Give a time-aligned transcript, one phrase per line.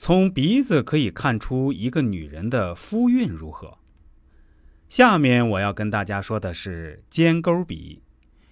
[0.00, 3.78] 从鼻子可以看出一个女人的夫运如何。
[4.88, 8.00] 下面我要跟大家说的是尖钩鼻，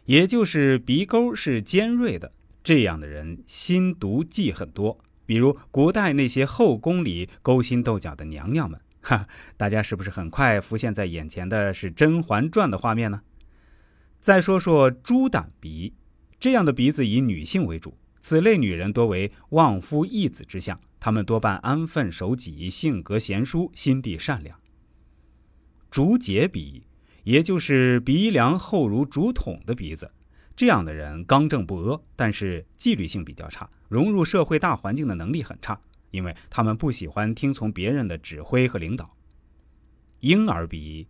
[0.06, 2.32] 也就是鼻沟是尖锐的，
[2.64, 4.98] 这样的人心毒计很多。
[5.24, 13.22] 比如古代那些后宫里勾心斗角的娘娘们，哈，大家是不是很快浮现在眼前的是《甄嬛传》的画面呢？
[14.20, 15.94] 再说说猪胆鼻，
[16.40, 20.80] 这样的鼻子以女性为主，此类女人多为旺夫益子之相。
[21.06, 24.58] 他们多半安分守己，性格贤淑，心地善良。
[25.88, 26.82] 竹节鼻，
[27.22, 30.10] 也就是鼻梁厚如竹筒的鼻子，
[30.56, 35.80] 这样的人刚正不阿，但是纪律性比较差，融入社会大环境的能力很差，
[36.10, 39.16] 因为他们不喜欢听从别人的指挥和领导。
[40.18, 41.06] 婴儿鼻，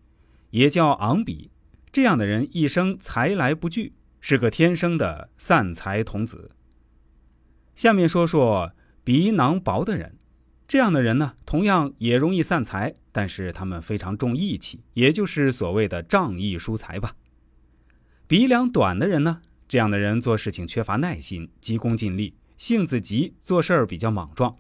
[0.51, 1.51] 也叫昂鼻，
[1.91, 6.51] 这样的人一生财来不拒，是个天生的散财童子。
[7.75, 8.73] 下面说说。
[9.07, 10.17] 鼻囊薄的人，
[10.67, 17.15] 这样的人呢，同样也容易散财，但是他们非常重义气，也就是所谓的仗义疏财吧。
[18.27, 24.57] 鼻梁短的人呢，这样的人做事情缺乏耐心，急功近利，性子急，做事儿比较莽撞，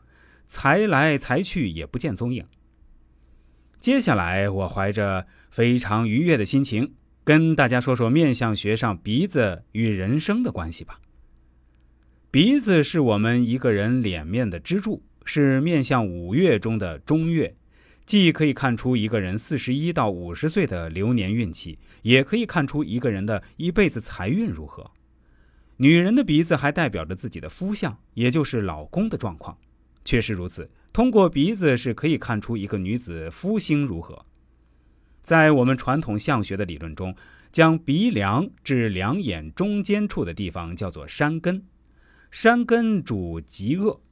[0.47, 2.47] 财来财去也不见踪影。
[3.80, 11.00] 接下来，我怀着非常愉悦的心情，跟大家说说面相学上鼻子与人生的关系吧。
[12.30, 17.56] 鼻子是我们一个人脸面的支柱，是面向五岳中的中岳，
[18.05, 24.91] 既可以看出一个人四十一到五十岁的流年运气，也可以看出一个人的一辈子财运如何。
[25.78, 29.56] 女人的鼻子还代表着自己的夫相，也就是老公的状况。
[30.05, 34.27] 确实如此，通过鼻子是可以看出一个女子夫星如何。
[35.22, 37.14] 在我们传统相学的理论中，
[37.50, 41.62] 将鼻梁至两眼中间处的地方叫做山根。
[42.37, 44.03] 山根主极恶，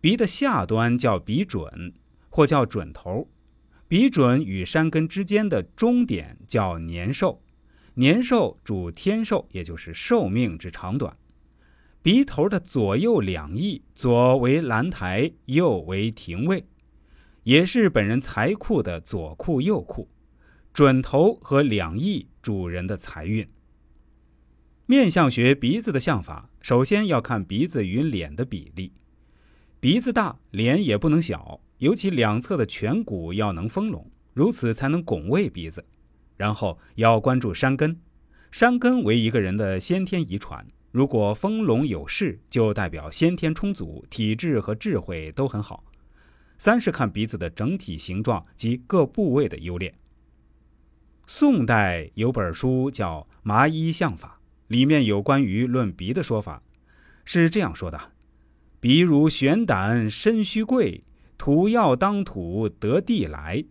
[0.00, 1.92] 鼻的下端叫鼻准，
[2.28, 3.28] 或叫准头。
[3.88, 7.42] 鼻准与山根之间的中点叫年寿，
[7.94, 11.16] 年寿主天寿，也就是寿命之长短。
[12.00, 16.64] 鼻头的左右两翼，左为兰台，右为廷尉，
[17.42, 20.08] 也是本人财库的左库右库。
[20.72, 23.48] 准头和两翼主人的财运。
[24.86, 28.92] 面相学鼻子的相法，首先要看鼻子与脸的比例。
[29.80, 35.82] 鼻子大，脸也不能小，尤其两侧的颧骨要能丰隆，如此才能拱卫鼻子。
[36.36, 37.98] 然后要关注山根，
[38.50, 45.82] 山根为一个人的先天遗传，如果丰隆有势，就代表先天充足，体质和智慧都很好。
[46.58, 49.94] 三是看鼻子的整体形状及各部位的优劣。
[51.26, 54.34] 宋代有本书叫《麻衣相法》。
[54.68, 56.62] 里面有关于论鼻的说法，
[57.24, 58.12] 是这样说的：
[58.80, 61.02] 鼻如悬胆，身须贵；
[61.36, 63.64] 土要当土，得地来。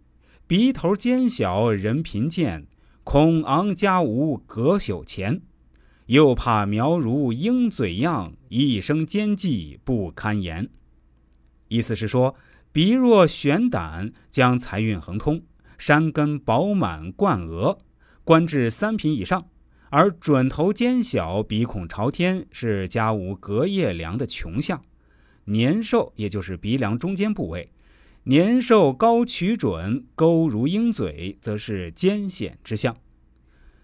[0.48, 2.64] 鼻头尖小，人贫贱；
[3.04, 5.42] 恐昂家无，隔朽钱。
[6.08, 10.70] 又怕苗如鹰嘴样，一生奸计不堪言。
[11.68, 12.36] 意思是说，
[12.72, 15.42] 鼻若悬胆，将财运亨通；
[15.78, 17.78] 山根饱满贯额，
[18.24, 19.48] 官至三品以上。
[19.90, 24.80] 而准头尖小，鼻孔朝天，是家无隔夜粮的穷相；
[25.46, 27.72] 年寿也就是鼻梁中间部位，
[28.24, 32.98] 年寿高曲准，勾如鹰嘴，则是艰险之相。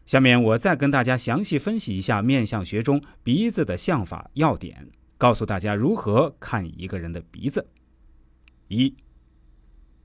[0.06, 7.70] 下面我再跟大家详细分析一下面相学中鼻子的相法要点，告诉大家如何看一个人的鼻子。
[8.68, 8.94] 一，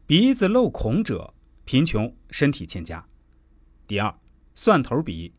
[0.07, 3.05] 鼻子漏孔者，贫穷，身体欠佳。
[3.89, 4.15] 第二，
[4.55, 5.33] 蒜头鼻。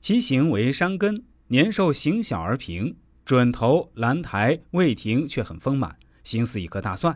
[0.00, 5.94] 其形为山根，年寿形小而平，准头兰台未停却很丰满，
[6.24, 7.14] 形似一颗大蒜。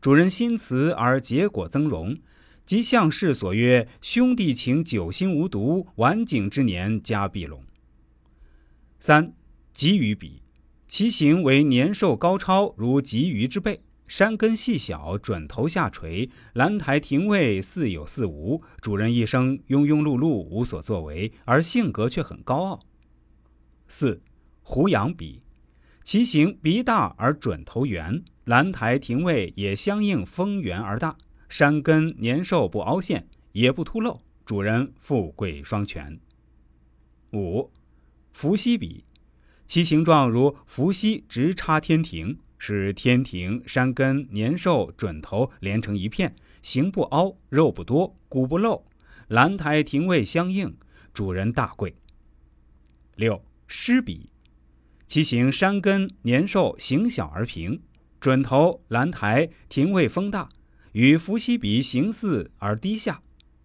[0.00, 2.16] 主人心慈而结果增荣，
[2.64, 7.62] 即相氏所曰：“兄弟情，久心无毒，晚景之年家必隆。”
[8.98, 9.34] 三
[9.74, 10.40] 鲫鱼比，
[10.88, 13.82] 其形为年寿高超，如鲫鱼之背。
[14.06, 18.62] 山根细小，准头下垂，兰台亭位似有似无。
[18.80, 22.80] 主人一生庸庸碌碌，无所作为，而性格却很高傲。
[23.88, 24.22] 四
[24.62, 25.42] 胡杨鼻，
[26.02, 31.16] 其形鼻大而准头圆，兰台亭位也相应丰圆而大。
[31.48, 36.20] 山根年寿不凹陷，也不凸漏，主人富贵双全。
[37.32, 37.70] 五
[38.32, 39.04] 伏羲鼻，
[39.66, 42.38] 其形状如伏羲直插天庭。
[42.66, 48.86] 使天庭、山根、年寿、准头连成一片，形不凹，肉不多，骨不漏，
[49.28, 50.74] 兰台廷尉相应，
[51.12, 51.94] 主人大贵。
[53.16, 54.30] 六狮鼻，
[55.06, 57.82] 其形山根、年寿形小而平，
[58.18, 60.48] 准头、兰台、廷尉风大，
[60.92, 63.20] 与伏羲比形似而低下，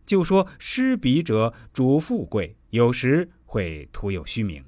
[0.06, 4.62] 就说失比者主富贵，有时会徒有虚名。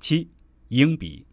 [0.00, 0.30] 七，
[0.68, 1.26] 鹰比，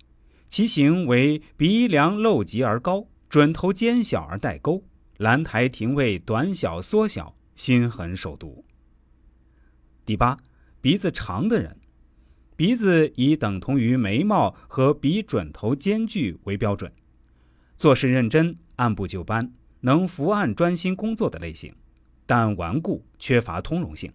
[0.51, 4.83] 其形为鼻梁露棘而高，准头尖小而带钩，
[5.15, 8.65] 兰台廷尉短小缩小，心狠手毒。
[10.03, 10.37] 第八，
[10.81, 11.79] 鼻子长的人，
[12.57, 16.91] 鼻子以等同于眉毛和鼻准头间距为标准，
[17.77, 21.73] 做事认真，按部就班，能伏案专心工作的类型，
[22.25, 24.11] 但顽固，缺乏通融性。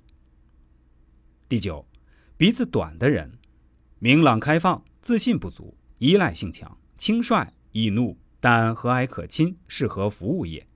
[1.48, 1.88] 第九，
[2.36, 3.38] 鼻子短的人，
[3.98, 10.66] 明朗开放，自信不足，依赖性强，轻率易怒，但和蔼可亲，适合服务业。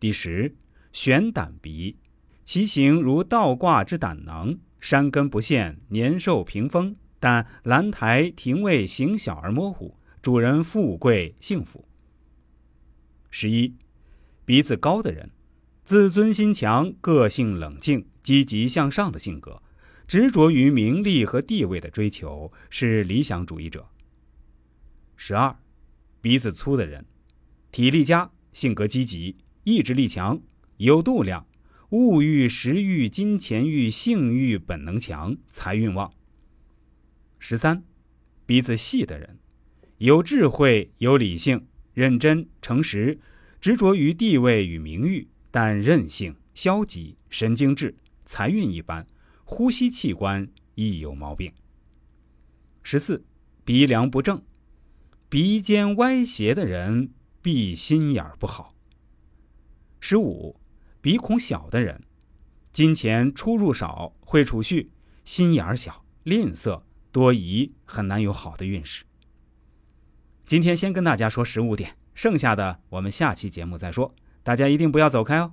[0.00, 0.56] 第十，
[0.92, 1.96] 悬胆鼻。
[2.44, 11.86] 其形如倒挂之胆囊，山根不现，年寿屏风，但兰台亭位形小而模糊，主人富贵幸福。
[13.30, 13.76] 十一，
[14.44, 15.30] 鼻子高的人，
[15.84, 19.62] 自尊心强，个性冷静，积极向上的性格，
[20.06, 23.88] 执着于名利和地位的追求，是理想主义者。
[25.16, 25.56] 十二，
[26.20, 27.04] 鼻子粗的人，
[27.70, 30.40] 体力佳，性格积极，意志力强，
[30.76, 31.46] 有度量。
[31.90, 36.10] 物欲、食欲、金钱欲、性欲本能强，财运旺。
[37.38, 37.84] 十三，
[38.46, 39.38] 鼻子细的人，
[39.98, 43.18] 有智慧、有理性、认真、诚实，
[43.60, 47.94] 执着于地位与名誉，但任性、消极、神经质，
[48.24, 49.06] 财运一般，
[49.52, 51.52] 呼吸器官亦有毛病。
[52.82, 53.22] 十四，
[53.66, 54.42] 鼻梁不正，
[55.28, 57.10] 鼻尖歪斜的人
[57.42, 58.74] 必心眼不好。
[60.00, 60.56] 十五。
[61.02, 62.00] 鼻孔小的人，
[62.72, 64.90] 金钱出入少，会储蓄，
[65.24, 69.04] 心眼儿小，吝啬，多疑，很难有好的运势。
[70.46, 74.14] 今天先跟大家说十五点，剩下的我们下期节目再说。
[74.44, 75.52] 大家一定不要走开哦！